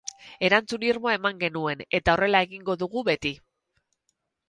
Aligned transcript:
Erantzun 0.47 0.85
irmoa 0.87 1.13
eman 1.17 1.43
genuen, 1.45 1.85
eta 2.01 2.17
horrela 2.17 2.43
egingo 2.49 2.79
dugu 2.85 3.09
beti. 3.13 3.37